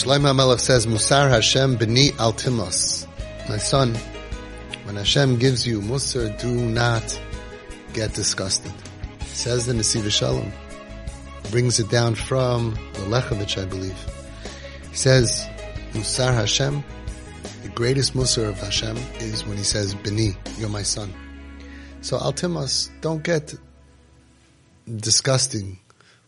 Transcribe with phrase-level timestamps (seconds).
[0.00, 3.06] Shlomo Melech says, Musar Hashem b'ni altimos.
[3.50, 3.94] My son,
[4.84, 7.20] when Hashem gives you Musar, do not
[7.92, 8.72] get disgusted.
[9.26, 10.50] Says the Nesiv Shalom.
[11.50, 13.98] Brings it down from the Lechovich, I believe.
[14.88, 15.46] He says,
[15.92, 16.82] Musar Hashem,
[17.62, 21.12] the greatest Musar of Hashem is when he says, B'ni, you're my son.
[22.00, 23.54] So Altimos, don't get
[24.96, 25.78] disgusting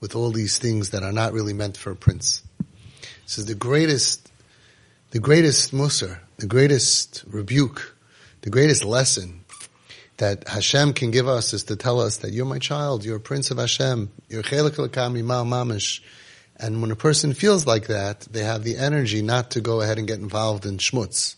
[0.00, 2.42] with all these things that are not really meant for a prince.
[3.28, 4.32] This is the greatest,
[5.10, 7.94] the greatest Musar, the greatest rebuke,
[8.40, 9.44] the greatest lesson
[10.16, 13.20] that Hashem can give us is to tell us that you're my child, you're a
[13.20, 16.00] prince of Hashem, you're chelik l'kam mal mamish.
[16.56, 19.98] And when a person feels like that, they have the energy not to go ahead
[19.98, 21.36] and get involved in schmutz.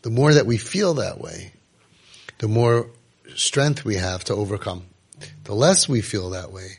[0.00, 1.52] The more that we feel that way,
[2.38, 2.88] the more
[3.34, 4.86] strength we have to overcome.
[5.44, 6.78] The less we feel that way,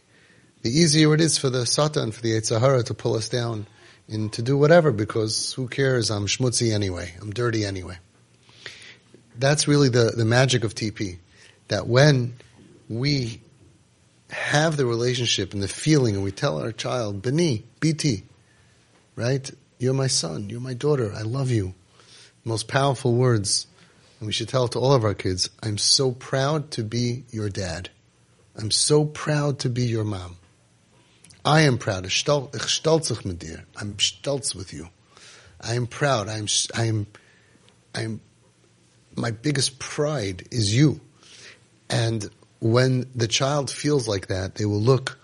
[0.64, 3.68] the easier it is for the Satan, for the Yetzer Hara to pull us down
[4.08, 6.12] and to do whatever because who cares?
[6.12, 7.14] I'm schmutzy anyway.
[7.22, 7.98] I'm dirty anyway.
[9.38, 11.18] That's really the, the magic of TP.
[11.68, 12.36] That when
[12.88, 13.42] we
[14.30, 18.24] have the relationship and the feeling and we tell our child, Beni, Biti,
[19.16, 19.50] right?
[19.80, 20.50] You're my son.
[20.50, 21.12] You're my daughter.
[21.14, 21.74] I love you.
[22.44, 23.68] Most powerful words.
[24.20, 27.24] And we should tell it to all of our kids, I'm so proud to be
[27.32, 27.90] your dad.
[28.56, 30.38] I'm so proud to be your mom.
[31.46, 32.06] I am proud.
[32.08, 33.66] Ich stolz mit dir.
[33.78, 34.90] I'm stolz with you.
[35.62, 36.28] I am proud.
[36.28, 37.06] I'm, I'm,
[37.94, 38.20] I'm,
[39.16, 41.00] my biggest pride is you.
[41.88, 42.28] And
[42.60, 45.20] when the child feels like that, they will look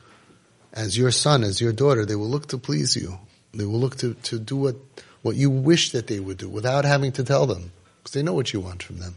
[0.73, 3.17] as your son, as your daughter, they will look to please you.
[3.53, 4.75] They will look to, to do what,
[5.23, 7.71] what you wish that they would do without having to tell them.
[7.97, 9.15] Because they know what you want from them.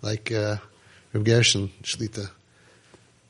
[0.00, 0.56] Like, uh,
[1.12, 2.30] Reb Gershon Shlita,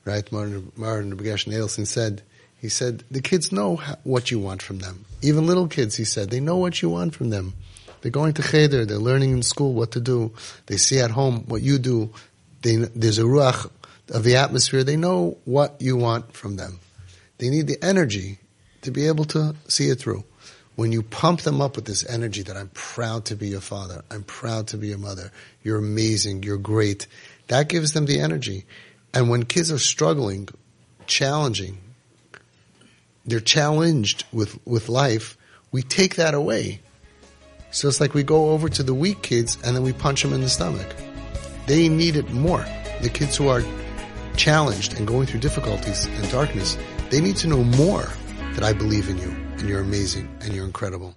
[0.04, 0.30] right?
[0.30, 2.22] Maran, Maran Reb Gershon Edelstein said,
[2.60, 5.04] he said, the kids know what you want from them.
[5.22, 7.54] Even little kids, he said, they know what you want from them.
[8.00, 10.32] They're going to cheder, they're learning in school what to do.
[10.66, 12.12] They see at home what you do.
[12.62, 13.70] They, there's a ruach
[14.10, 14.84] of the atmosphere.
[14.84, 16.80] They know what you want from them.
[17.38, 18.38] They need the energy
[18.82, 20.24] to be able to see it through.
[20.76, 24.02] When you pump them up with this energy that I'm proud to be your father,
[24.10, 25.32] I'm proud to be your mother,
[25.62, 27.06] you're amazing, you're great,
[27.48, 28.64] that gives them the energy.
[29.14, 30.48] And when kids are struggling,
[31.06, 31.78] challenging,
[33.26, 35.36] they're challenged with, with life,
[35.72, 36.80] we take that away.
[37.70, 40.32] So it's like we go over to the weak kids and then we punch them
[40.32, 40.94] in the stomach.
[41.66, 42.64] They need it more.
[43.02, 43.62] The kids who are
[44.36, 46.78] challenged and going through difficulties and darkness,
[47.10, 48.08] they need to know more
[48.54, 51.14] that I believe in you and you're amazing and you're incredible.